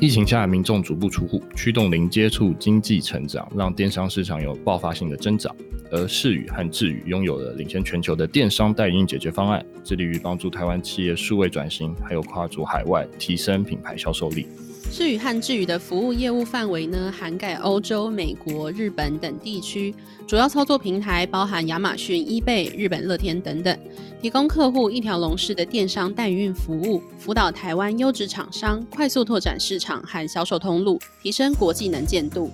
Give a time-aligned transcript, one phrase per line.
[0.00, 5.54] 疫情下，民众足不出户，驱动零接触经济成长，让电商市场有爆发性的增长。
[5.90, 14.46] 而视宇和智宇拥有了领先全球的电商代运营解决方案，致力于帮助台湾企业数位转型，还有跨足海外，提升品牌销售力。
[14.90, 19.94] 智宇和智宇的服务业务范围呢，涵盖欧洲、美国、日本等地区，
[20.26, 23.78] 主要操作平台包含亚马逊、eBay、日本乐天等等，
[24.20, 32.50] 提供客户一条龙式的电商代运服务，辅导台湾优质厂商快速拓展市场和销售通路，提升国际能见度。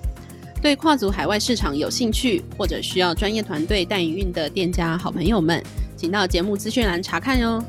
[0.61, 5.63] 对跨足海外市场有兴趣或者需要专业团队代运的店家好朋友们，
[5.97, 7.63] 请到节目资讯栏查看哟。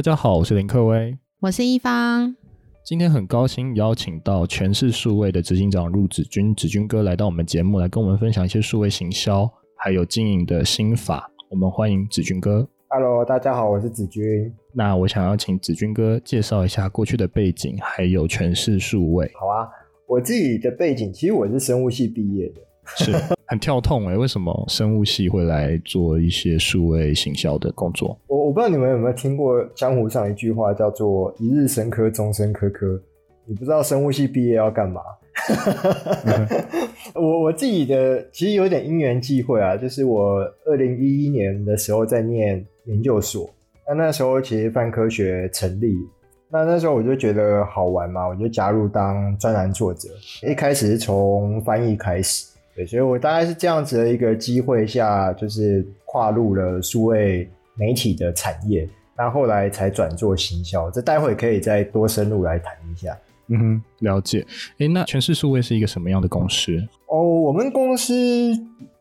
[0.00, 2.34] 大家好，我是林克威，我是一方。
[2.82, 11.30] 今天很高兴邀请到全市数位的执行长陆子君，子君哥来到我们节目，来跟我们分享一些数位行销还有经营的心法。
[11.50, 12.66] 我们欢迎子君哥。
[12.88, 14.50] Hello，大家好，我是子君。
[14.72, 19.30] 那我想要请子君哥介绍一下过去的背景，还有全市数位。
[19.38, 19.68] 好啊，
[20.06, 22.62] 我自己的背景其实我是生物系毕业的。
[22.96, 23.12] 是
[23.50, 28.16] 很跳痛哎、欸，为什么生物系会来做一些数位行销的工作？
[28.28, 32.86] 我我不知道你们有没有听过江湖上一句话叫做“一日生科，终身科科”。
[33.44, 35.00] 你不知道生物系毕业要干嘛？
[37.16, 43.50] 我我自己的其实有点因缘际会啊，就是我二零一一年的时候在念研究所，
[43.88, 45.96] 那那时候其实泛科学成立，
[46.48, 50.08] 那那时候我就觉得好玩嘛，我就加入当专栏作者，
[50.48, 52.46] 一开始是从翻译开始。
[52.80, 60.90] 对，所以我大概是这样子的一个机会下，就是跨入了数位媒体的产业，那后来才转做行销。
[60.90, 63.14] 这待会可以再多深入来谈一下。
[63.48, 64.46] 嗯哼，了解。
[64.78, 66.72] 哎，那全势数位是一个什么样的公司？
[67.08, 68.14] 哦，我们公司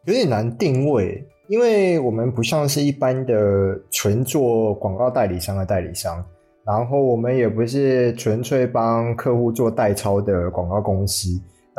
[0.03, 6.21] 有点难定位，因为我们不像是一般的纯做广告代理商的代理商，
[6.65, 11.29] 然后我们也不是纯粹帮客户做代操的广告公司。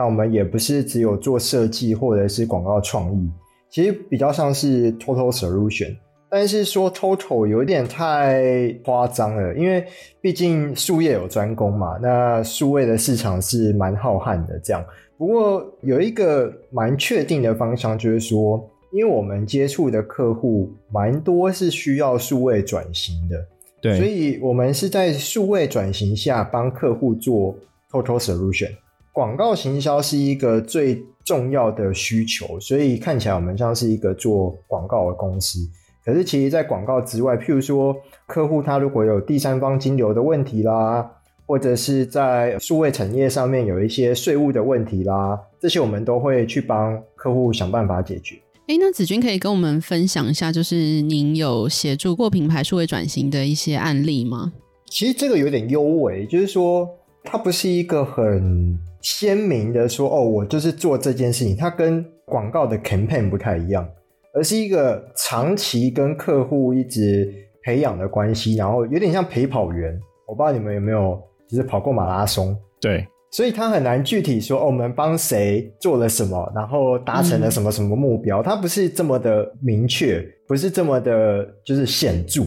[0.00, 3.30] 那我们也不是只有做设计或者是广告创意，
[3.68, 5.94] 其实比较像是 total solution。
[6.30, 9.84] 但是说 total 有点太夸张了，因为
[10.22, 11.98] 毕竟术业有专攻嘛。
[12.00, 14.82] 那数位的市场是蛮浩瀚的，这样。
[15.18, 23.36] 不过有一个蛮确定的方向，就是说，因为我们接触的客户蛮多是需要数位转型的，
[23.82, 27.54] 对，所以我们是在数位转型下帮客户做
[27.90, 28.70] total solution。
[29.12, 35.58] 广告行销是一个最重要的需求，所以看起来我们像是一个做广告的公司。
[36.04, 37.94] 可是，其实，在广告之外，譬如说，
[38.26, 41.08] 客户他如果有第三方金流的问题啦，
[41.46, 48.36] 或者是在数位产业上面有一些税务的问题啦，这些我们都会去帮客户想办法解决。
[48.68, 54.52] 诶，那子君可以跟我们分享一下，就是您有协助过品牌数位转型的一些案例吗？
[54.88, 56.88] 其实这个有点优微，就是说，
[57.24, 58.78] 它不是一个很。
[59.02, 63.88] 鲜明的说，哦，我就是做这件事情，它跟广告的 campaign 不太一样，
[64.34, 67.32] 而是一个长期跟客户一直
[67.62, 69.98] 培养的关系，然后有点像陪跑员。
[70.26, 82.42] 我不知道你们有没有，就是跑过马拉松，对，所以他很难具体说，哦，我们帮谁做了什么，然后达成了什么什么目标，它不是这么的明确，不是这么的，就是显著。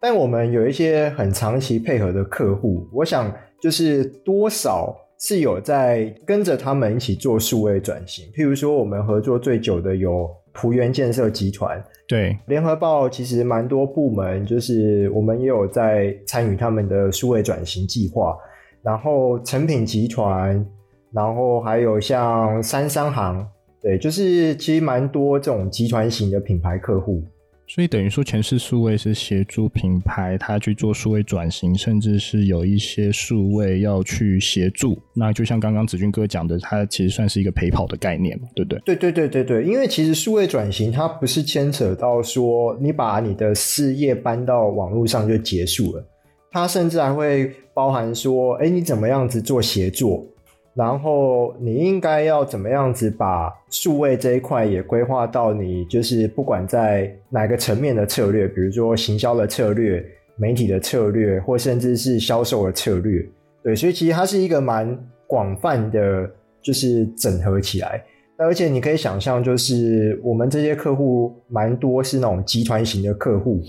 [0.00, 5.00] 但我们有一些很长期配合的客户，我想就是多少。
[5.16, 18.36] 是有在跟着他们一起做数位转型，譬如说我们合作最久的有璞园建设集团，对，联合报其实蛮多部门，就是我们也有在参与他们的数位转型计划，
[18.82, 20.66] 然后成品集团，
[21.10, 23.46] 然后还有像三商行，
[23.80, 27.22] 对，就是其实蛮多这种集团型的品牌客户。
[27.66, 35.00] 所以等于说，前世数位是协助品牌他去做数位转型，甚至是有一些数位要去协助。
[35.14, 38.80] 那就像刚刚子君哥讲的，它其实算是一个陪跑的概念嘛，对不对？
[38.84, 46.06] 对对对对对，因为其实数位转型它不是牵扯到说你把你的事业搬到网络上就结束了，
[46.52, 50.26] 它甚至还会包含说，哎，你怎么样子做协作。
[50.74, 60.04] 然后你应该要怎么样子把数位这一块也规划到你就是不管在哪个层面的策略，比如说行销的策略、
[60.36, 63.24] 媒体的策略，或甚至是销售的策略，
[63.62, 64.98] 对，所以其实它是一个蛮
[65.28, 66.28] 广泛的，
[66.60, 68.02] 就是整合起来。
[68.36, 73.60] 而且你可以想象，就是我们这些客户蛮多是那种集团型的客户，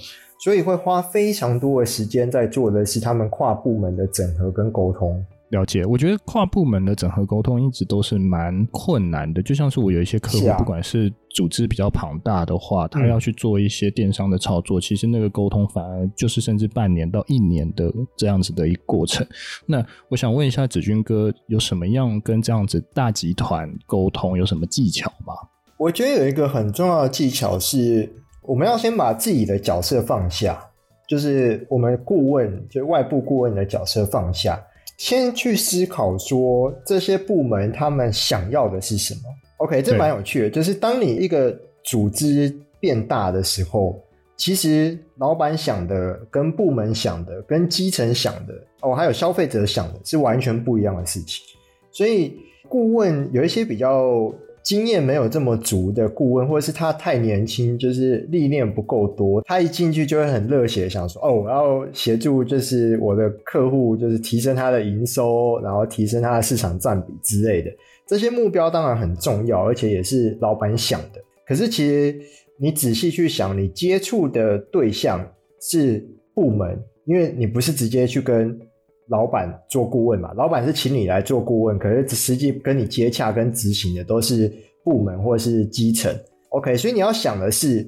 [0.44, 5.24] 所以会花非常多的时间在做的是他们跨部门的整合跟沟通。
[5.50, 9.42] 了解，我觉得跨部门的整合沟通一直都是蛮困难的。
[9.44, 19.26] 就像是我有一些客户，啊、不管是组织比较庞大的话，他要去做一些电商的操作，嗯、其实那个沟通反而就是甚至半年到一年的这样子的一个过程。
[19.68, 25.34] 那我想问一下子君哥，有什么样跟这样子大集团沟通有什么技巧吗？
[25.78, 28.12] 我觉得有一个很重要的技巧是，
[28.42, 30.60] 我们要先把自己的角色放下，
[31.08, 34.60] 就是我们顾问，就是外部顾问的角色放下。
[34.98, 39.22] 先去思考说，这些部门他们想要的是什么
[39.58, 40.50] ？OK，这蛮有趣的。
[40.50, 44.02] 就是当你一个组织变大的时候，
[44.38, 51.44] 其实老板想的跟部门想的跟基层想的哦，还有消费者想的是完全不一样的事情。
[51.92, 52.38] 所以
[52.70, 54.34] 顾问有一些比较。
[54.66, 67.70] 经验没有这么足的顾问，或者是他太年轻，就是历练不够多，他一进去就会很热血，想说哦，我要协助，就是我的客户，就是提升他的营收，然后提升他的市场占比之类的。
[68.08, 71.22] 这些目标当然很重要，而且也是老板想的。
[71.48, 72.20] 可是其实
[72.58, 75.24] 你仔细去想，你接触的对象
[75.62, 76.04] 是
[76.34, 76.76] 部门，
[77.06, 78.60] 因为你不是直接去跟。
[79.08, 84.52] 老板做顾问嘛，老板是请你来做顾问，可是实际跟你接洽跟执行的都是
[84.84, 86.12] 部门或是基层。
[86.50, 87.88] OK，所以你要想的是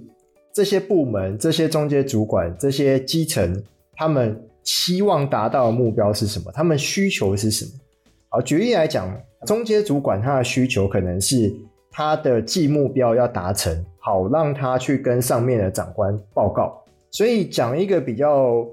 [0.54, 3.64] 这些部门、这些中阶主管、这些基层，
[3.96, 6.52] 他们希望达到的目标是什么？
[6.52, 7.72] 他们需求是什么？
[8.30, 9.12] 好，举例来讲，
[9.48, 11.52] 中阶主管他的需求可能是
[11.90, 16.80] 他的既目标要达成，好让他去跟上面的长官报告。
[17.10, 18.64] 所以讲一个比较。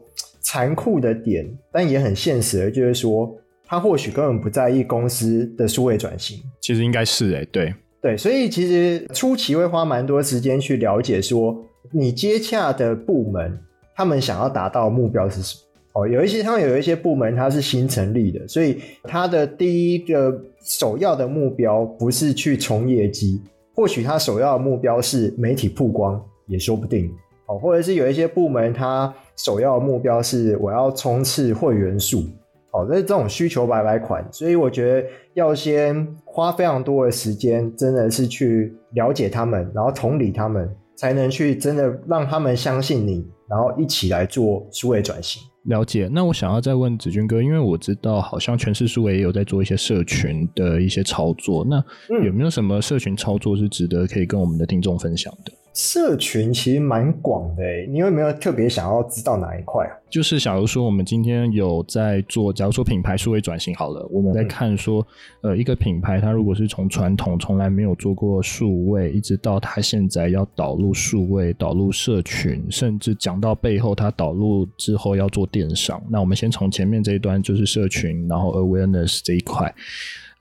[0.45, 3.37] 残酷的点，但也很现实的，就是说，
[3.67, 6.39] 他或许根本不在意公司的数位转型。
[6.61, 13.59] 其实应该是诶，对对，所以其实初期会花蛮多时间去了解，说你接洽的部门，
[13.97, 15.61] 他们想要达到的目标是什么？
[15.95, 23.41] 哦，有一些他们有一些部门，它是新成立的，所以他的第一个首要的目标不是去冲业绩，
[23.75, 27.11] 或许他首要的目标是媒体曝光，也说不定。
[27.47, 32.25] 哦，或者是有一些部门，他首要目标是我要冲刺会员数，
[32.73, 45.43] 哦，这是这种需求白白款，所以我觉得要先花非常多的时间，真的是去了解他们，然后同理他们，才能去真的让他们相信你，然后一起来做数位转型。
[45.65, 46.09] 了解。
[46.11, 51.83] 那我想要再问子君哥，因为我知道好像全势数位也有在做一些社群的一些操作，那
[52.25, 55.53] 有没有什么社群操作是值得可以跟我们的听众分享的？
[55.75, 59.91] 社群其实蛮广的诶，你有没有特别想要知道哪一块啊？
[60.09, 65.05] 就是假如说我们今天有在做，假如说品牌数位转型好了，我们在看说，
[65.43, 79.73] 嗯、呃，一个品牌它如果是从传统从来没有做过数位，一直到它现在要导入数位、导入社群，甚至讲到背后它导入之后要做电商，那我们先从前面这一端就是社群，然后 awareness 这一块。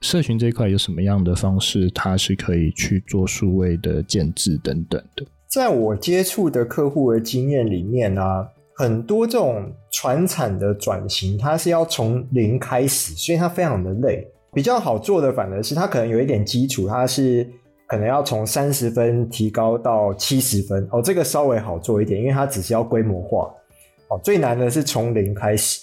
[0.00, 5.24] 社群这一块有什么样的方式，它是可以去做数位的建置等等的？
[5.46, 8.44] 在我接触的客户的经验里面呢、啊，
[8.76, 14.26] 很多这种传产的转型，它是要从零开始，所以它非常的累。
[14.52, 17.48] 比较好做的反而是它可能有一点基础，它是
[17.88, 23.50] 可能要从三十分提高到七十分哦，这个稍微好做一点，因为它只是要规模化。
[24.08, 25.80] 哦，最难的是从零开始。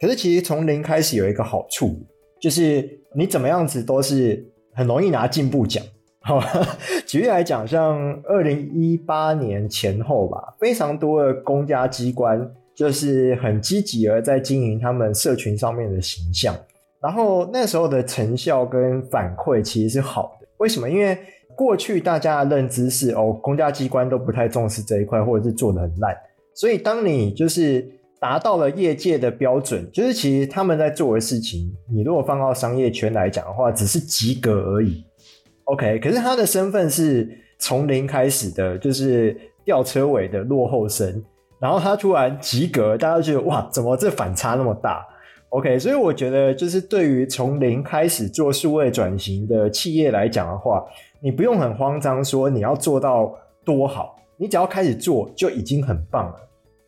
[0.00, 1.96] 可是其实从零开始有一个好处，
[2.40, 3.00] 就是。
[3.16, 5.80] 你怎么样子都是很容易拿进步奖。
[6.18, 6.42] 好，
[7.06, 16.56] 举例来讲，像二零一八年前后吧，非常多的公家机关就是很积极的在经营他们社群上面的形象，
[17.00, 20.48] 然后那时候的成效跟反馈其实是好的。
[20.56, 20.90] 为什么？
[20.90, 21.16] 因为
[21.54, 26.16] 过去大家的认知是哦，公家机关都不太重视这一块，或者是做的很烂，
[26.54, 27.90] 所以当你就是。
[28.20, 35.04] 达到了业界的标准，就是其实他们在做的事情，你如果放到商业圈来讲的话，只是及格而已。
[35.64, 41.22] OK，可是他的身份是从零开始的，就是吊车尾的落后生，
[41.60, 45.06] 然后他突然及格，大家觉得哇，怎么这反差那么大
[45.50, 50.82] ？OK，所以我觉得就是对于从零开始做数位转型的企业来讲的话，
[51.20, 53.34] 你不用很慌张说你要做到
[53.66, 56.34] 多好，你只要开始做就已经很棒了。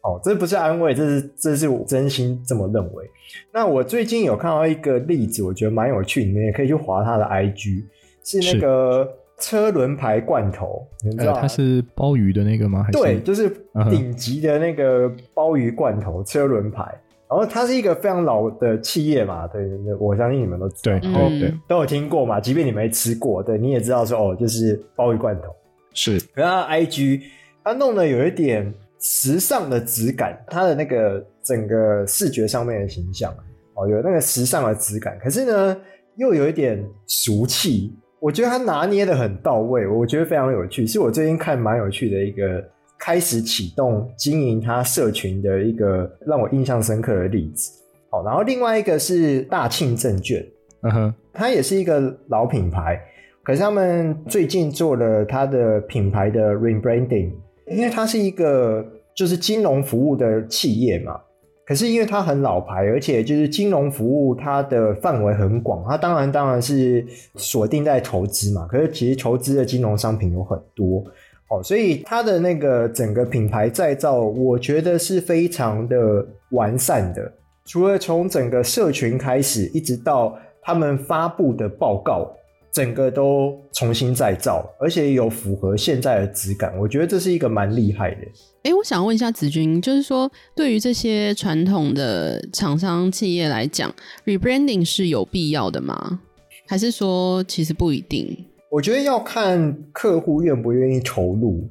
[0.03, 3.05] 哦，这不是安慰，这是这是我真心这么认为。
[3.53, 7.83] 那我最近有看到一个例子，我觉得蛮有趣，你们也可以去划他的 IG，
[8.23, 9.09] 是那个
[9.41, 12.85] 车轮牌罐头，是你知道它、呃、是鲍鱼的那个吗？
[12.85, 13.50] 还是对，就是
[13.91, 16.25] 顶级的那个鲍鱼罐头、uh.
[16.25, 16.83] 车轮牌。
[17.29, 22.38] 然后它是一个非常老的企业嘛，对对对，我相信你们都知道，对对对，都有听过嘛。
[22.38, 25.49] 即便你没吃过，对，你也知道说哦，就是鲍鱼罐头
[25.97, 26.21] 是。
[26.33, 27.23] 可是他 IG
[27.65, 28.73] 他弄得有一点。
[28.99, 33.31] 时尚的质感，它的那个整个视觉上面的形象，
[33.75, 35.76] 哦，有那个时尚的质感，可是呢，
[36.17, 37.95] 又有一点俗气。
[38.19, 42.65] 我觉得他拿捏的很到位，我觉得非常有趣，是我最近看蛮有趣的一个
[42.99, 47.71] 开始启动经营他社群的一个让我印象深刻的例子。
[48.11, 50.45] 好，然后另外一个是大庆证券，
[50.83, 52.99] 嗯哼，它也是一个老品牌，
[53.47, 57.31] 可是他们最近做了它的品牌的 rebranding，
[57.69, 58.85] 因为它是一个
[59.15, 61.21] 就是金融服务的企业嘛。
[61.65, 65.85] 可是因为它很老牌，而且就是金融服务，它的范围很广。
[65.88, 68.67] 它当然当然是锁定在投资嘛。
[68.67, 71.05] 可是其实投资的金融商品有很多
[71.49, 77.33] 哦，所以它的那个整个品牌再造，我觉得是非常的完善的。
[77.65, 82.29] 除了从整个社群开始，一直到他们发布的报告。
[82.76, 88.18] 整个都重新再造，而且有符合现在的质感，我觉得这是一个蛮厉害的。
[88.64, 93.90] 哎，我想问一下子君，就是说，对于这些传统的厂商企业来讲
[94.26, 96.21] ，rebranding 是有必要的吗？
[96.68, 98.45] 还是说其实不一定？
[98.71, 101.66] 我觉得要看客户愿不愿意投入。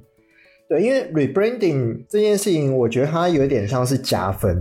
[0.68, 4.60] 对，因为 rebranding 这件事情，我觉得它有点像是加分，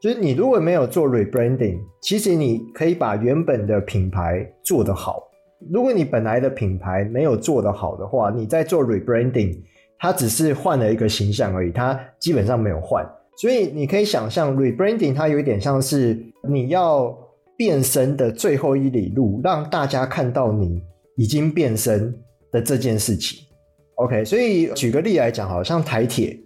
[0.00, 5.20] 就是你如果没有做 rebranding，其实你可以把原本的品牌做得好。
[5.70, 9.58] 如果你本来的品牌没有做得好的话，你在做 rebranding，
[9.98, 13.04] 它只是换了一个形象而已，它基本上没有换。
[13.36, 16.18] 所以你可以想象 rebranding 它有一点像是
[16.48, 17.16] 你要
[17.56, 20.82] 变身的最后一里路，让大家看到你
[21.16, 22.14] 已经变身
[22.52, 23.38] 的这件事情。
[23.96, 26.38] OK，所以举个例来讲，好像台铁，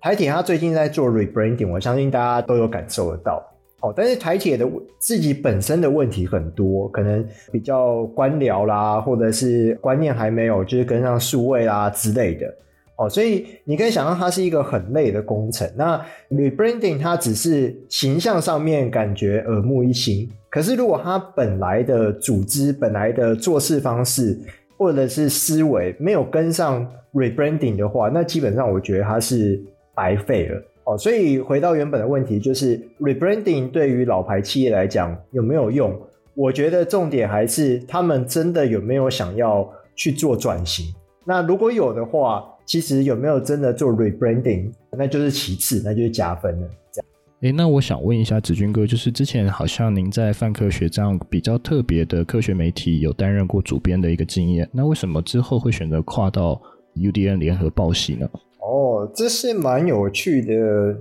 [0.00, 3.42] 台铁它最近在做 rebranding，我相信大家都有感受得到。
[3.80, 4.66] 哦，但是台铁的
[4.98, 12.52] 自己本身的问题很多，可能比较官僚啦，或者是观念还没有就是跟上数位啦之类的。
[12.96, 15.70] 哦，所以你可以想象它是一个很累的工程。
[15.76, 24.38] 那 rebranding 它只是形象上面感觉耳目一新，可是如果它本来的组织、本来的做事方式
[24.78, 29.62] 或者是思维没有跟上 rebranding 的话，那基本上我觉得它是
[29.94, 30.62] 白费了。
[30.86, 35.92] 哦，所以回到原本的问题，就是 rebranding 对于老牌企业来讲有没有用？
[36.34, 40.86] 我觉得重点还是他们真的有没有想要去做转型。
[41.24, 46.68] 那如果有的话，其实有没有真的做 rebranding，那就是其次，那就是加分了。
[46.92, 47.06] 这样。
[47.40, 56.60] 诶，那我想问一下子君哥，就是之前好像您在泛科学这样比较特别的科学媒体有担任过主编的一个经验，那为什么之后会选择跨到
[56.94, 58.28] UDN 联合报系呢？
[58.66, 60.96] 哦，这是蛮有趣的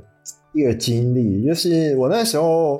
[0.53, 2.79] 一个经历，就是我那时候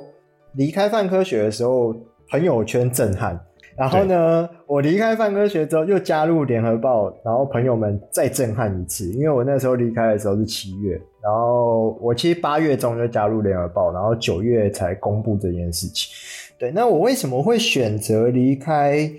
[0.54, 1.92] 离开泛科学的时候，
[2.30, 3.40] 朋友圈震撼。
[3.76, 9.06] 然后呢，我离开泛科学之后又加入联合报，然后朋友们再震撼一次。
[9.10, 16.10] 因为我那时候离开的时候是七月，然后我其实八月中就加入联合报，然后九月才公布这件事情。
[16.58, 19.10] 对，那我为什么会选择离开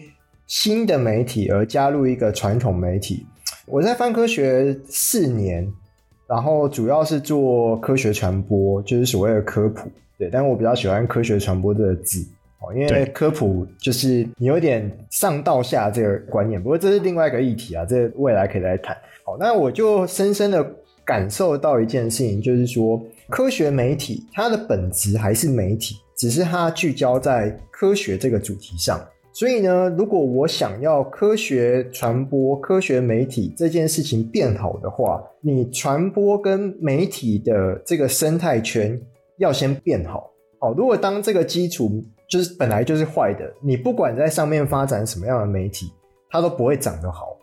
[0.48, 3.28] 新的媒体而加入一个传统媒体？
[3.70, 5.70] 我在泛科学四年，
[6.26, 10.30] 然后主要是做科学传播，就是所谓的科普，对。
[10.32, 12.26] 但我比较喜欢科学传播这个字，
[12.62, 16.64] 哦，因为科普就是你有点上到下这个观念。
[16.64, 18.96] 不过这是另外一个议题啊，这未来可以来谈。
[19.26, 20.66] 好，那我就深深的
[21.04, 22.98] 感受到一件事情，就是说
[23.28, 28.98] 科学媒体它的本质还是媒体，只是它聚焦在科学这个主题上。
[29.38, 39.00] 所以呢，如果我想要科学传播、科学媒体这件事情变好的话，你传播跟媒体的这个生态圈
[39.38, 40.32] 要先变好。
[40.58, 45.86] 好，如果当这个基础就是本来就是坏的，你不管在上面发展什么样的媒体，
[46.32, 47.38] 它都不会长得好。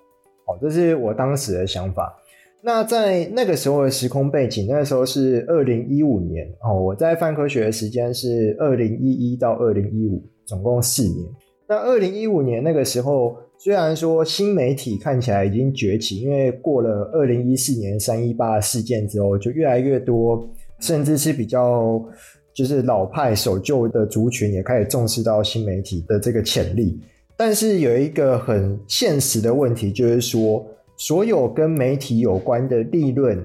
[0.48, 2.12] 好，这是我当时的想法。
[2.60, 6.44] 那在那个时候的时空背景，那个时候是二零一五年。
[6.64, 11.24] 哦，我在泛科学的时间是二零一一到二零一五，总共四年。
[11.66, 20.46] 那二零一五年那个时候，虽然说新媒体看起来已经崛起，因为过了二零一四年三一八事件之后，就越来越多，
[20.80, 22.04] 甚至是比较
[22.52, 27.00] 就是老派守旧的族群也开始重视到新媒体的这个潜力。
[27.34, 30.64] 但是有一个很现实的问题，就是说
[30.98, 33.42] 所有跟媒体有关的利润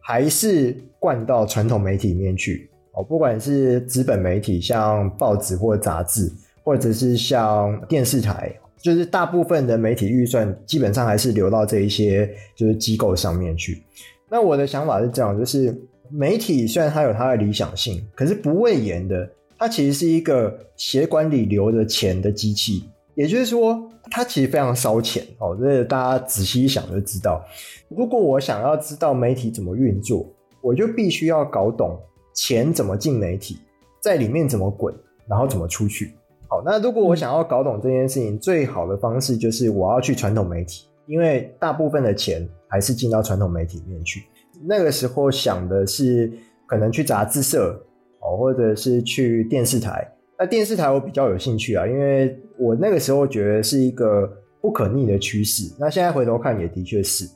[0.00, 6.28] 还是灌到传统媒体里面去哦，不管是资本媒体，像报纸或杂志。
[6.62, 13.82] 或者是像电视台，就是大部分的媒体预算基本上还是流到这一些就是机构上面去。
[14.28, 15.74] 那我的想法是这样，就是
[16.10, 22.84] 媒体虽然它有它的理想性，可是不畏言的，它其实是一个血管里流着钱的机器。
[23.14, 25.58] 也就是说，它其实非常烧钱哦。
[25.60, 27.44] 这大家仔细一想就知道。
[27.88, 30.26] 如果我想要知道媒体怎么运作，
[30.60, 31.98] 我就必须要搞懂
[32.34, 33.58] 钱怎么进媒体，
[34.00, 34.94] 在里面怎么滚。
[35.28, 36.12] 然后怎么出去。
[36.50, 44.24] 好，那如果我想要搞懂这件事情，最好的方式就是我要去传统媒体，因为大部分的钱还是进到传统媒体里面去。
[44.66, 46.28] 那个时候想的是
[46.66, 47.80] 可能去杂志社
[48.20, 50.04] 哦，或者是去电视台。
[50.36, 54.28] 那电视台我比较有兴趣啊，因为我那个时候觉得是一个
[54.60, 55.72] 不可逆的趋势。
[55.78, 57.26] 那现在回头看也的确是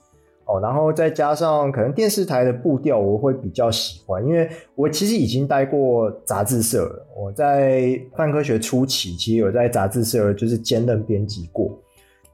[0.46, 7.06] 哦，然后再加上可能电视台的步调我会比较喜欢，因为我其实已经待过杂志社了。
[7.16, 11.78] 我在泛科学初期其实有在杂志社就是兼任编辑过。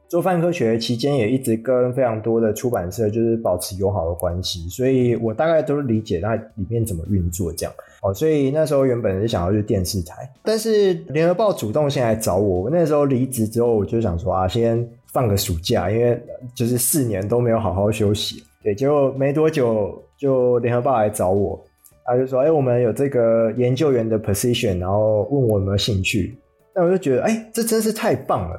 [0.09, 7.73] 做泛科学期间，也一直跟非常多的出版社就是保持友好的关系，所以我大概都是理解那里面怎么运作这样。
[8.03, 12.63] 哦，所以那时候原本是想要去电视台，但是联合报主动先来找我。
[12.63, 16.21] 我那时候离职之后，我就想说啊，先放个暑假，因为
[16.55, 18.43] 就是四年都没有好好休息。
[18.63, 21.63] 对，结果没多久就联合报来找我，
[22.05, 26.39] 他就说：“哎、我们有这个研究员的 position，然后问我有没有兴趣。”
[26.75, 28.57] 那我就觉得，哎、这真是太棒了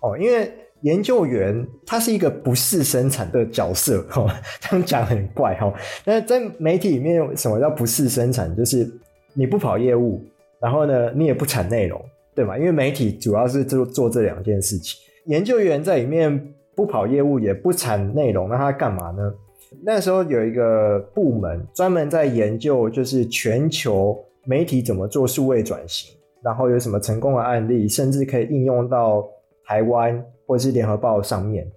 [0.00, 0.50] 哦，因为。
[0.82, 4.26] 研究员他是一个不事生产的角色，哈，
[4.60, 5.72] 这样讲很怪哈。
[6.04, 8.54] 那在媒体里面，什么叫不事生产？
[8.54, 8.88] 就是
[9.32, 10.22] 你不跑业务，
[10.60, 12.00] 然后呢，你也不产内容，
[12.34, 12.58] 对吗？
[12.58, 15.00] 因为媒体主要是做做这两件事情。
[15.26, 19.32] 研究员在里面不跑业务，也不产内容，那他干嘛呢？
[19.84, 29.28] 那时候有一个部门专门在研究，就是全球媒体怎么做数位转型，然后有什么成功的案例，甚至可以应用到
[29.64, 30.24] 台湾。
[30.48, 31.68] 或是联合报上面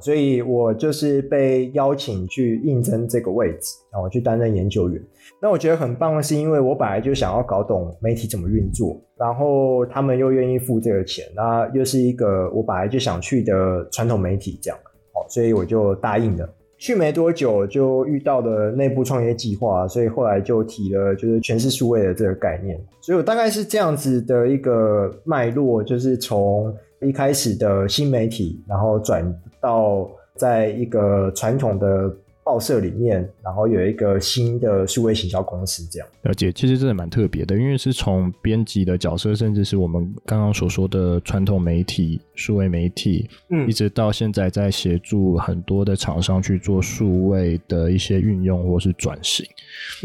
[0.00, 5.02] 所以我就是被邀请去应征这个位置，然后去担任研究员。
[5.40, 14.78] 那我觉得很棒的是，因为我本来就想要搞懂媒体怎么运作，然后他们又愿意付这个钱，那又是一个我本来就想去的传统媒体，这样
[15.14, 16.48] 哦，所以我就答应了。
[16.78, 22.80] 去没多久就遇到了内部创业计划，所以后来就提了就是全是数位的这个概念。
[23.00, 26.74] 所以我大概是这样子的一个脉络，就是从。
[27.00, 29.24] 一开始的新媒体，然后转
[29.60, 32.12] 到在一个传统的
[32.44, 36.08] 报社里面，然后有一个新的数位行销公司，这样。
[36.22, 49.46] 了解，其实真的蛮特别的，因为是从编辑的角色，甚至是我们刚刚所说的传统媒体、数位媒体，嗯，一直到现在在协助很多的厂商去做数位的一些运用或是转型。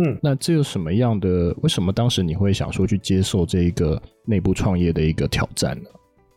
[0.03, 1.55] 嗯，那这有什么样的？
[1.61, 5.89] 为什么当时你会想说去接受这一个内部创业的一个挑战呢？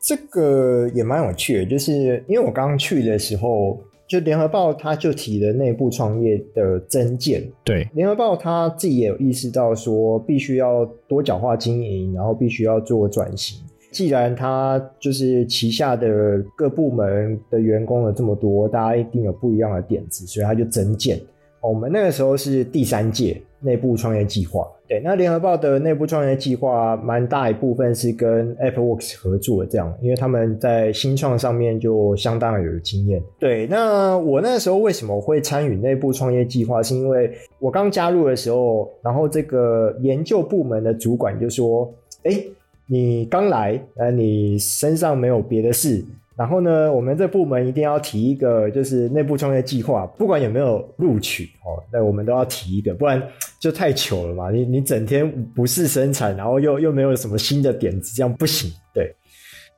[0.06, 7.42] 这个也蛮有趣的，就是因为我刚刚去的时候，就联合报他就提了内部创业的增建。
[7.64, 13.58] 对，联合报他自己也有意识到说，必须要多角化经营，然后必须要做转型。
[13.90, 21.20] 既然他就是旗下的各部门的员工有这么多，大家一定有不一样的点子，所以他就增建。
[21.60, 24.64] 我们那个时候是第三届内部创业计划。
[24.88, 33.20] 对，那联合报的内部创业计划蛮大一部分是跟 Apple Works 合作的，这样，因为他们在新创上面就相当有经验。
[33.38, 36.82] 对，那我那时候为什么会参与内部创业计划？
[36.82, 42.40] 是因为我刚加入的时候，然后这个研究部门的主管就说：“哎，
[42.86, 46.04] 你刚来，呃，你身上没有别的事。”
[46.36, 53.22] 然后呢，我们这部门一定要提一个，就是内部创业计划，不管有没有录取哦，那我们都要提一个，不然
[53.60, 54.50] 就太糗了嘛。
[54.50, 58.70] 你你整天不是生产，然后又又没有什么新的点子，这样不行。
[58.94, 59.14] 对。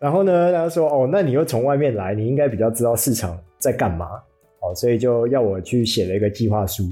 [0.00, 4.06] 然后呢，他说哦，那你又从外面来，你应该比较知道市场在干嘛
[4.60, 6.84] 哦，所以就要我去写了一个计划书。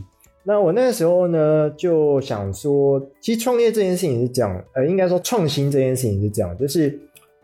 [0.42, 6.98] 那我那时候呢，就想说，其实创业这件事情是这样，呃，应该说创新这件事情是这样，就是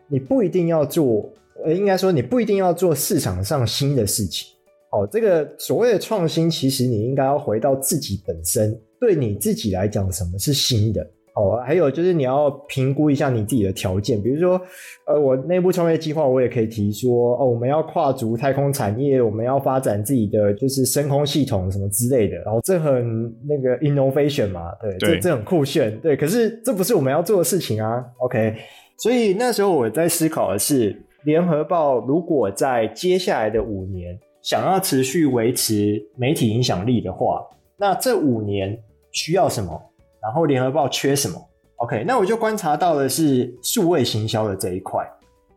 [0.07, 1.29] 你不一定要做。
[1.63, 4.49] 呃，应该说你不一定要做市场上新的事情，
[4.91, 11.01] 哦，这个所谓的创新，其实你应该要回到自己本身，对你自己来讲，什么是新的？
[11.35, 14.61] 哦，还有就是你要评估一下你自己的条件，比如说，
[15.05, 28.55] 呃，我内部创业计划，我也可以提说，哦，我们要跨足太空产业，我们要发展自己的就是深空系统什么之类的，然后这很那个 innovation 嘛，对，对这这很酷炫，对，可是这不是我们要做的事情啊，OK，
[28.99, 30.95] 所以那时候我在思考的是。
[31.25, 37.41] 联合报如果在接下来的五年想要持续维持媒体影响力的话，
[37.77, 38.77] 那这五年
[39.13, 39.81] 需要什么？
[40.21, 41.35] 然后联合报缺什么
[41.77, 45.05] ？OK，那我就观察到的是数位行销的这一块，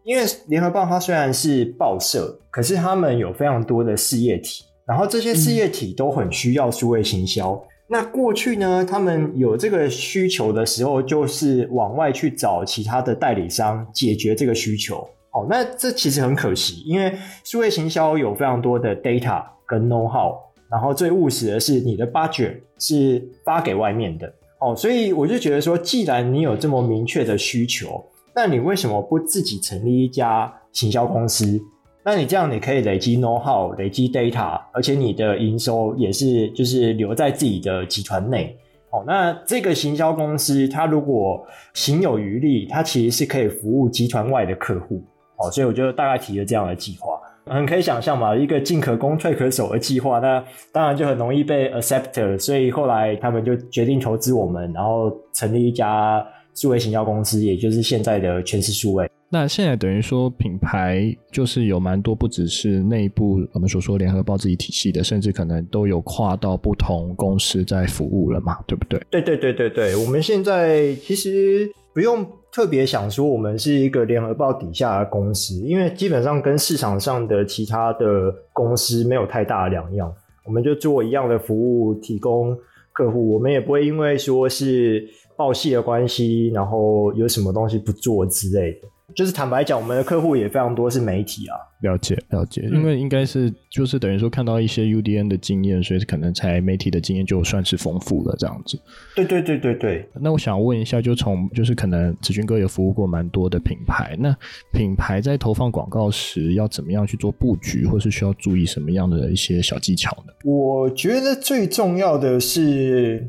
[0.05, 7.61] 因为联合报它虽然是报社，可是他们有非常多的事业体，然后这些事业体都很需要数位行销。
[7.89, 15.09] 那过去呢，他们有这个需求的时候，就是往外去找其他的代理商解决这个需求。
[15.31, 20.35] 哦，那这其实很可惜，因为数位行销有非常多的 data 跟 know how，
[20.71, 31.61] 然后最务实的是你的 budget 是发给外面的，哦，所以我就觉得说，既然你有这么明确的需求，那你为什么不自己成立一家行销公司？
[32.05, 38.57] 那你这样你可以累积 know how，累积 data，而且你的营收也是就是留在自己的集团内。
[38.91, 45.03] 哦，那这个行销公司它如果行有余力，它其实是可以服务集团外的客户。
[45.39, 47.16] 哦，所以我就大概提了这样的计划。
[47.49, 52.39] 很可以想象嘛，一个进可攻退可守的计划，那当然就很容易被 accept。
[52.39, 59.09] 所以后来他们就决定投资我们，然后成立一家数位行销公司，也就是现在的全时数位。
[59.29, 69.01] 那现在等于说品牌就是有蛮多，不只是内部我们所说联合报自己体系的，甚至可能都有跨到不同公司在服务了嘛，对不对？
[69.11, 72.31] 对对对对对，我们现在其实不用。
[72.53, 80.11] 特别想说，我们是一个联合报底下的公司，因为基本上跟市场上的其他的公司没有太大的两样，
[80.43, 82.57] 我们就做一样的服务，提供
[82.93, 85.07] 客户，我们也不会因为说是
[85.37, 88.89] 报系的关系，然后有什么东西不做之类的。
[89.17, 91.57] 就是坦白讲，我们的客户也非常多是媒体啊。
[91.81, 98.79] 了解了解，因为应该是就是等于说看到一些 UDN 的经验，所以可能才媒体的经验就算是丰富了这样子。
[99.15, 100.07] 对对对对对。
[100.21, 104.37] 那我想问一下，就从就是可能子君哥也服务过蛮多的品牌，那
[104.71, 110.33] 品牌在投放广告时要怎么样去做布局，或是需要注意什么样的一些小技巧呢？
[110.45, 113.27] 我觉得最重要的是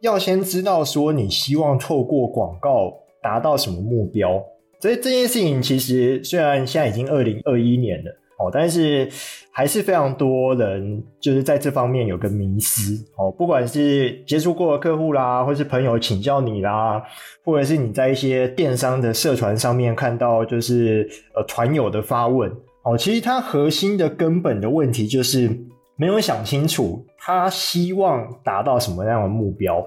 [0.00, 4.40] 要先知道说你希望透过广告达到什么目标。
[4.84, 9.08] 所以这件事情其实虽然现在已经二零二一年了哦，但是
[9.50, 13.30] 还是非常多人就是在这方面有个迷思哦。
[13.30, 17.02] 不管是接触过的客户啦，或是朋友请教你啦，
[17.42, 25.50] 或者是你在一些电商的社团上面看到就是呃团友的发问哦，其实它核心的根本的问题就是
[25.96, 29.78] 没有想清楚他希望达到什么样的目标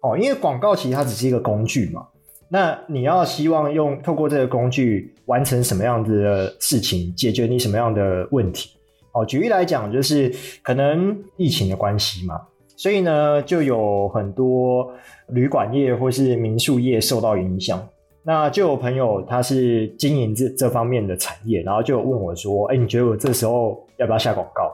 [0.00, 2.06] 哦，因为广告其实它只是一个工具嘛。
[2.52, 8.70] 那你要希望用透过这个工具完成什么样子的事情，解决你什么样的问题？
[9.12, 12.40] 哦，举例来讲，就是可能疫情的关系嘛，
[12.76, 14.92] 所以呢，就有很多
[15.28, 17.80] 旅馆业或是民宿业受到影响。
[18.24, 24.64] 那就有朋友他是经营这这方面的产业，然后就问我说：“哎，你觉得我这时候要不要下广告？”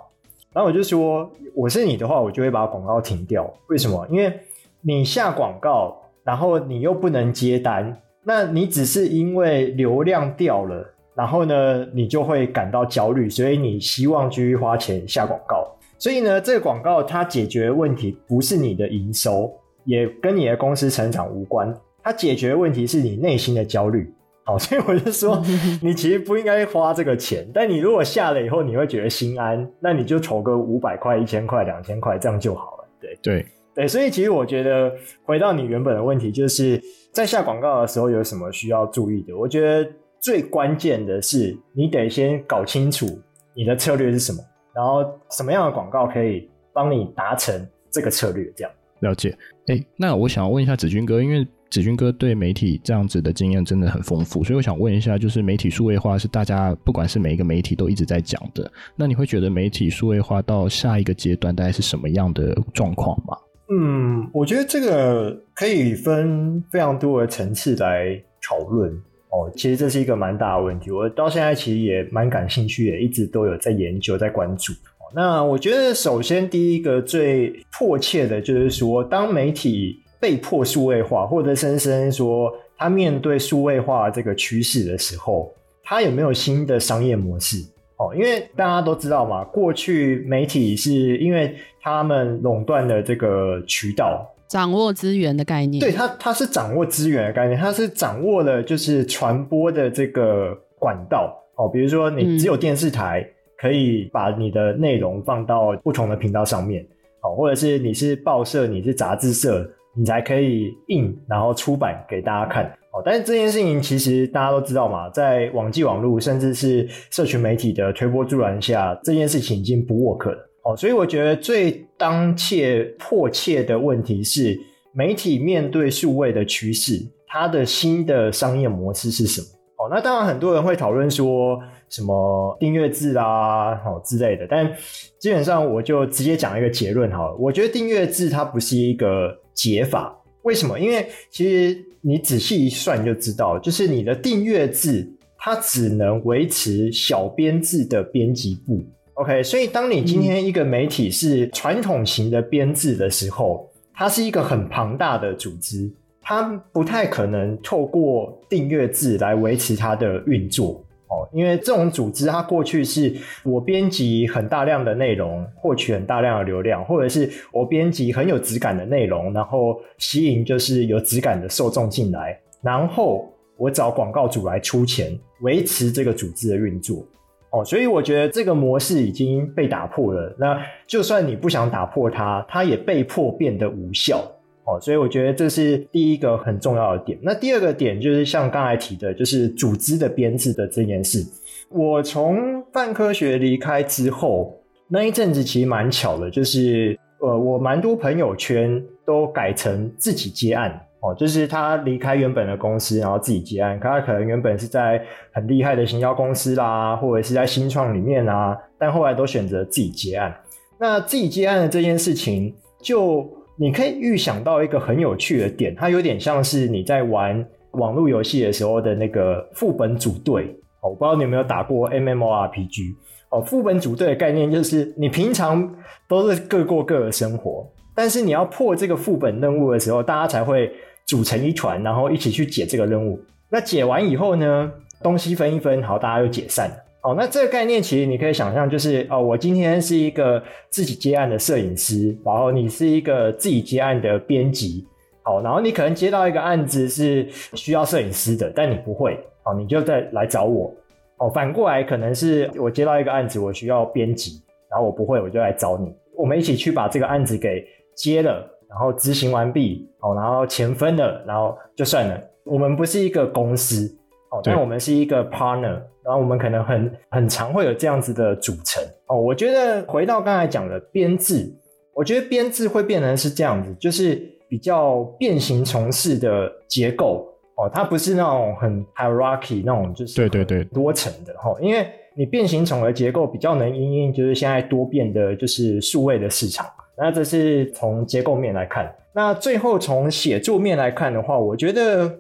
[0.54, 3.48] 然后我就说：“我是你的话，我就会把广告停掉。
[3.68, 4.06] 为什么？
[4.10, 4.32] 因为
[4.80, 5.94] 你下广告。”
[6.26, 10.84] 然后你又不能接单，那你只是因为流量掉了，
[11.14, 15.64] 然后呢，你就会感到焦虑，所以你希望继续花钱下广告。
[15.98, 19.50] 所以呢，这个广告它解决的问题不是你的营收，
[19.84, 24.12] 也跟你的公司成长无关，它解决的问题是你内心的焦虑。
[24.44, 25.40] 好，所以我就说，
[25.80, 32.84] 你其实不应该花这个钱，但你如果下了以后你会觉得心安，那你就投个五百块、一千块、两千块，这样就好了。
[33.00, 33.46] 对对。
[33.76, 34.90] 对，所以其实我觉得
[35.22, 39.36] 回到你原本的问题，就是在下广告的时候有什么需要注意的？
[39.36, 43.06] 我觉得最关键的是你得先搞清楚
[43.54, 44.38] 你的策略是什么，
[44.74, 48.50] 然后什么样的广告可以帮你达成这个策略。
[48.56, 49.36] 这样了解。
[49.66, 63.36] 哎，那我想要问一下子君哥，因为子君哥对媒体这样子的经验真的很丰富，所以我想问一下，就是媒体数位化是大家不管是每一个媒体都一直在讲的，那你会觉得媒体数位化到下一个阶段大概是什么样的状况吗？
[63.68, 68.90] 嗯，我觉得这个可以分非常多的层次来讨论
[69.30, 69.50] 哦。
[69.56, 74.72] 其实这是一个蛮大的问题，我到现在其实也蛮感兴趣的，一直都有在研究、在关注。
[75.14, 85.52] 那我觉得，首先第一个最迫切的就是说，当媒体被迫数位化，或者深深说他面对数位化这个趋势的时候，
[85.84, 87.58] 他有没有新的商业模式？
[87.98, 95.80] 哦，因为大家都知道嘛，过去媒体是因为他们垄断了这个渠道，掌握资源的概念。
[95.80, 101.34] 对，他，他是掌握资源的概念，他是掌握了就是传播的这个管道。
[101.56, 106.86] 哦，比如说你只有电视台可以把你的内容放到不同的频道上面，
[107.22, 112.70] 哦，或者是你是报社，你是杂志社，你才可以印然后出版给大家看。
[113.04, 120.50] 但是这件事情其实大家都知道嘛，在网际网路甚至是社群媒体的推波助澜下，这件事情已经不 work 了。
[120.62, 124.58] 哦，所以我觉得最当切迫切的问题是，
[124.92, 129.46] 媒体面对数位的趋势，它的新的商业模式是什么？
[129.78, 134.46] 哦，那当然很多人会讨论说什么订阅制啊，哦之类的。
[134.48, 134.72] 但
[135.18, 140.18] 基本上我就直接讲一个结论好了，我觉得订阅制它不是一个解法。
[140.46, 140.78] 为什么？
[140.78, 145.04] 因为其实你仔细一算就知道，就是你的订阅制，
[145.36, 148.80] 它只能维持小编制的编辑部。
[149.14, 155.90] OK，所以当你今天一个媒体是传统型的编制的时候，它是一个很庞大的组织，
[156.22, 163.14] 它不太可能透过订阅制来维持它的运作哦，因为这种组织它过去是
[163.44, 177.06] 我编辑很大量的内容，获取很大量的流量，或者是我编辑很有质感的内容，然后吸引就是有质感的受众进来，然后我找广告主来出钱维持这个组织的运作。
[177.50, 180.34] 哦，所以我觉得这个模式已经被打破了。
[180.38, 184.20] 那就算你不想打破它，它也被迫变得无效。
[184.66, 187.18] 哦，所以我觉得这是第一个很重要的点。
[187.22, 191.24] 那第二个点就是像刚才提的，就是组织的编制的这件事。
[191.70, 200.80] 我从泛科学离开之后，那一阵子其实蛮巧的，就是呃，我蛮多朋友圈都改成自己接案。
[201.00, 203.78] 哦，就是他离开原本的公司，然后自己接案。
[203.78, 205.00] 他可能原本是在
[205.30, 210.34] 很厉害的行销公司啦，或者是在新创里面啊，但后来都选择自己接案。
[210.80, 220.44] 那自己接案的这件事情，就你可以预想到一个很有趣的点，它有点像是你在玩 网络游戏的时候的那个副本组队。
[220.80, 222.94] 哦，我不知道你有没有打过 MMORPG。
[223.30, 225.74] 哦，副本组队的概念就是你平常
[226.08, 230.70] 都是各过各的生活，但是你要破这个副本任务的时候，大家才会。
[231.06, 233.16] 组成一团，然后一起去解这个任务。
[233.48, 234.72] 那解完以后呢，
[235.04, 236.74] 东西分一分，好，大家就解散了。
[237.06, 244.84] 哦，那这个概念其实你可以想象，就是哦，我今天是一个自己接案的摄影师，然后你是一个自己接案的编辑，
[245.22, 250.74] 好，然后你可能接到一个案子是需要摄影师的，但你不会，好，你就再来找我。
[251.18, 257.64] 哦，反过来可能是我接到一个案子，我需要编辑，然后我不会，我就来找你，我们一起去把这个案子给
[257.94, 258.52] 接了。
[258.68, 262.20] 然后执行完毕，哦，然后钱分了，然后就算了。
[262.44, 263.96] 我们不是一个公司，
[264.36, 271.50] 哦，但我们是一个 partner，然后我们可能很很常会有这样子的组成，哦，我觉得回到刚才讲的编制，
[271.94, 280.64] 我觉得编制会变成是这样子，就是比较变形虫式的结构，哦，它不是那种很 hierarchy 那种，就是对对对。
[280.64, 286.66] 多层的，哦，因为你变形虫的结构比较能因应，就是现在多变的，就是数位的市场。
[286.98, 292.10] 那这是从结构面来看，那最后从写作面来看的话，我觉得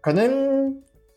[0.00, 0.53] 可能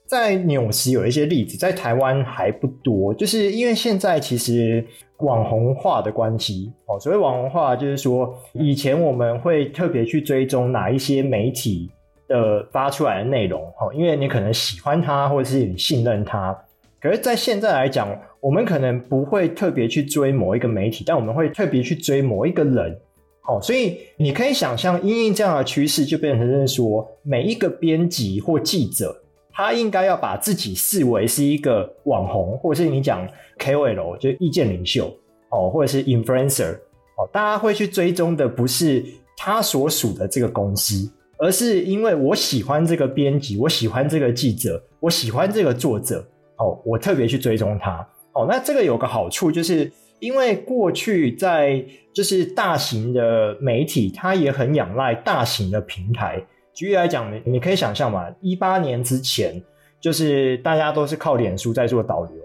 [0.08, 4.84] 在纽西有一些例子，在台湾还不多，就是因为现在其实
[5.18, 7.00] 网红化的关系哦。
[7.00, 11.92] 所谓网红化，就是说以前我们会特别去追踪哪一些媒体
[12.28, 16.58] 的发出来的内容，哦，因为你可能喜欢他，或者是你信任他。
[17.02, 23.00] 可是，在现在来讲，我们可能不会特别去追某一个媒体，但我们会特别去追某一个人。
[23.48, 29.16] 哦，所以你可以想象，因应这样的趋势，就变成是说，每一个编辑或记者，
[29.58, 35.12] 他应该要把自己视为是一个网红，或者是你讲 KOL，就意见领袖，
[35.50, 36.76] 哦，或者是 influencer，
[37.18, 39.04] 哦，大家会去追踪的不是
[39.36, 46.24] 他所属的这个公司，而是因为我喜欢这个编辑，我喜欢这个记者，我喜欢这个作者。
[46.58, 48.08] 哦，我特别去追踪他。
[48.34, 56.46] 哦，那这个有个好处，就是因为过去在就是大型的媒体，它也很仰赖大型的平台。
[56.78, 59.60] 举例来讲，你你可以想象嘛，一八年之前，
[60.00, 62.36] 就是大家都是靠脸书在做导流。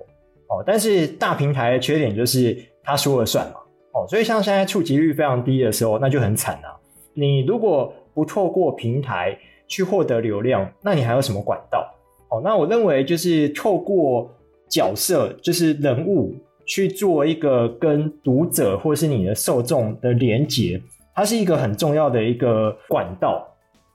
[0.48, 3.56] 哦，但是大平台的缺点就是他说了算嘛。
[3.92, 6.72] 哦，所以像现在触及率非常低的时候，那就很惨啊。
[7.12, 11.86] 你如果不透过平台去获得流量，那你还有什么管道？
[12.30, 14.30] 哦，那我认为就是透过
[14.66, 20.80] 角色，就是人物去做一个跟读者或是你的受众的连接，
[21.14, 23.46] 它是一个很重要的一个管道。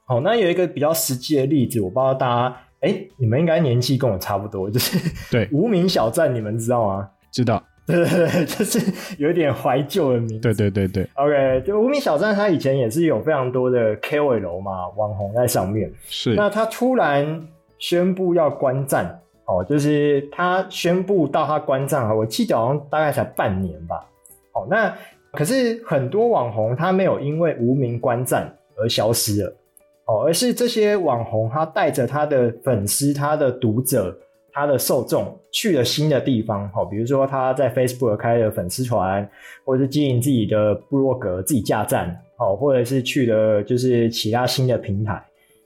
[0.08, 4.98] 好，那有一个比较实际的例子，我不知道大家，哎、欸，你们应该年纪跟我差不多，就是
[5.30, 7.10] 对无名小站，你们知道吗？
[7.32, 8.80] 知道， 对对对，就是
[9.20, 10.40] 有点怀旧的名字。
[10.40, 15.92] 对对对对，OK，就无名小站，它以前也是有非常多的 KOL 嘛，网红在上面。
[16.08, 17.48] 是，那它突然。
[17.80, 19.06] 宣布要关站
[19.46, 24.04] 哦，就是他宣布到他关站啊，我记得好像大概才半年吧。
[24.54, 24.92] 哦，那
[25.34, 29.56] 可是很多网红他没有因为无名关站而消失了
[30.08, 34.18] 哦，而是这些网红他带着他的粉丝、他的读者、
[34.52, 39.30] 他的受众去了新的地方哦，比如说他在 Facebook 开了粉丝团，
[39.66, 45.24] 或者是经营自己的部落格、自己架站哦，或者是去了就是其他新的平台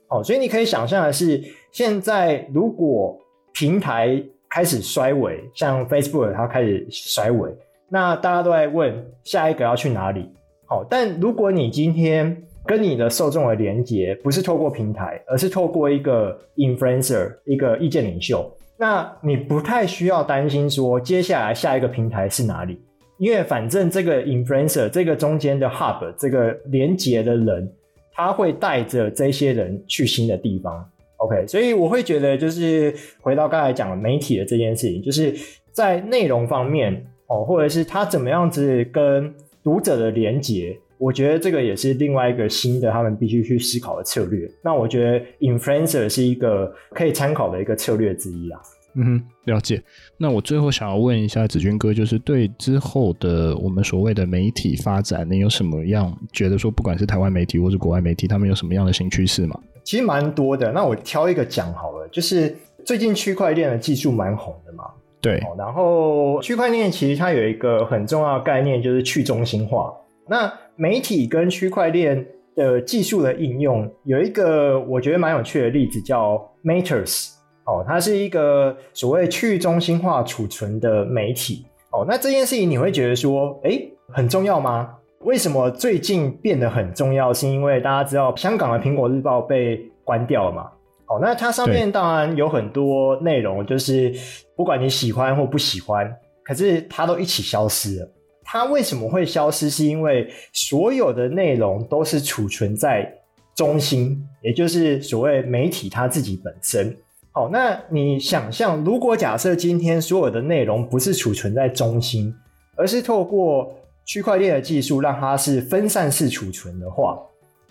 [0.08, 1.42] 哦，所以你可以想象的是。
[1.72, 3.18] 现在如果
[3.54, 7.50] 平台开始衰微，像 Facebook 它开始衰微，
[7.88, 10.30] 那大家都在问下一个要去哪里？
[10.66, 22.80] 好，但如果你今天跟你的受众的连接不是透过平台，而是透过一个 influencer 一个意见领袖，那你不太需要担心说接下来下一个平台是哪里，
[23.18, 27.72] 因为反正这个 influencer 这个中间的 hub 这个连接的人。
[28.14, 30.86] 他会带着这些人去新的地方。
[31.16, 35.34] OK，所以我会觉得，就是回到刚才讲的媒体的这件事情，就是
[35.70, 36.92] 在内容方面
[37.28, 44.48] 哦，或者是他怎么样子跟读者的连接，我觉得这个也是另外一个新的他们必须去思考的策略。
[44.62, 48.60] 那我觉得 influencer 是一个可以参考的一个策略之一啊。
[48.94, 49.82] 嗯哼，了解。
[50.16, 59.58] 那我最后想要问一下子君哥，就是对之后的我们所谓的媒体发展，你有什么样觉得说，不管是台湾媒体或是国外媒体，他们有什么样的新趋势吗？
[59.82, 64.84] 其实蛮多的，那我挑一个讲好了，就是最近区块链的技术蛮红的嘛。
[65.20, 69.92] 对，然后区块链其实它有一个很重要的概念，就是去中心化。
[70.28, 77.30] 那媒体跟区块链的技术的应用，有一个我觉得蛮有趣的例子，叫 Matters。
[77.64, 81.64] 哦，它是一个所谓去中心化储存的媒体。
[81.92, 84.96] 哦，那这件事情你会觉得说，诶，很重要吗？
[85.20, 87.32] 为什么最近变得很重要？
[87.32, 90.64] 是因为大家知道香港的苹果日报被关掉了嘛？
[91.06, 94.12] 哦，那它上面当然有很多内容，就是
[94.56, 98.08] 不管你喜欢或不喜欢，可是它都一起消失了。
[98.52, 99.70] 它为什么会消失？
[99.70, 103.10] 是因为所有的内容都是储存在
[103.54, 106.94] 中心，也就是所谓媒体它自己本身。
[107.30, 112.30] 好，那你想象，如果假设今天所有的内容不是储存在中心，
[112.76, 117.18] 而是透过区块链的技术让它是分散式储存的话，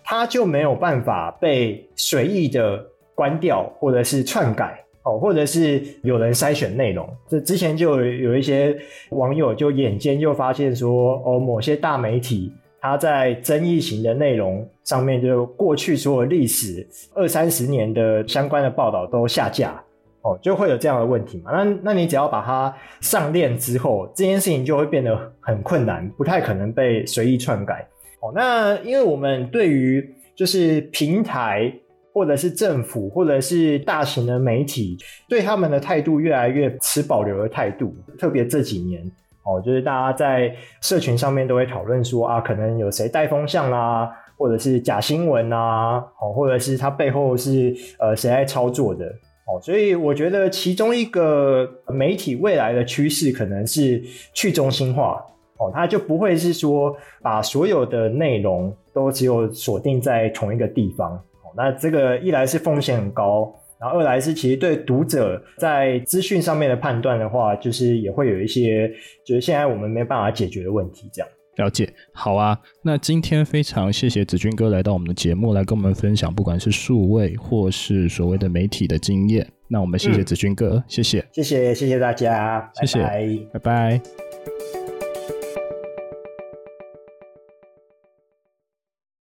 [0.03, 7.07] 它就没有办法被随意的关掉，或者是篡改，哦，或者是有人筛选内容。
[7.27, 8.77] 这之前就有一些
[9.09, 19.81] 网友就眼尖就发现说，哦，某些大媒体它在争议型的内容上面，就过去所有历史二三十年的相关的报道都下架。
[20.23, 21.51] 哦，就会有这样的问题嘛？
[21.51, 27.83] 那那你只要把它上链之后，这件事情就会变得很困难，不太可能被随意篡改。
[28.19, 31.73] 哦，那因为我们对于就是平台
[32.13, 34.97] 或者是政府或者是大型的媒体，
[35.29, 37.95] 对他们的态度越来越持保留的态度。
[38.19, 39.01] 特别这几年，
[39.43, 49.05] 哦，就是大家在社群上面都会讨论说啊，可能有谁带风向啦，或者是假新闻啊，哦，或者是他背后是呃谁在操作的。
[49.47, 54.01] 哦所以我觉得其中一个媒体未来的趋势可能是
[54.33, 55.21] 去中心化
[55.57, 61.21] 哦，它就不会是说把所有的内容都只有锁定在同一个地方。
[61.55, 68.91] 那这个一来是风险很高，然后二来是其实对读者在资讯上面的判断的话，就是也会有一些
[69.25, 71.29] 就是现在我们没办法解决的问题，这样。
[71.57, 72.57] 了解，好啊。
[72.81, 79.45] 那今天非常谢谢子君哥来到我们的节目，来跟我们分享，不管是数位或是所谓的媒体的经验。
[79.67, 83.49] 那我们谢谢子君哥，嗯、谢谢，谢谢，谢谢大家，谢谢，拜拜。
[83.53, 84.80] 拜拜。